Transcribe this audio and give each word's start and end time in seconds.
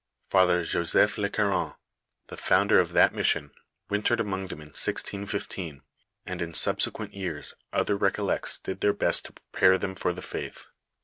ii 0.23 0.27
Father 0.31 0.61
Joeepli 0.63 1.17
Le 1.19 1.29
Caron, 1.29 1.75
the 2.29 2.35
founder 2.35 2.79
of 2.79 2.93
that 2.93 3.13
mission, 3.13 3.51
win 3.87 4.01
tered 4.01 4.19
among 4.19 4.47
them 4.47 4.59
in 4.59 4.69
1615, 4.69 5.83
and 6.25 6.41
in 6.41 6.53
sabsequent 6.53 7.13
years 7.13 7.53
other 7.71 7.95
recollects 7.95 8.57
did 8.57 8.81
their 8.81 8.93
best 8.93 9.25
to 9.25 9.33
prepare 9.33 9.77
them 9.77 9.93
for 9.93 10.11
the 10.11 10.23
faith. 10.23 10.65